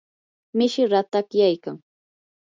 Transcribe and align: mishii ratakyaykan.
mishii 0.57 0.89
ratakyaykan. 0.93 1.75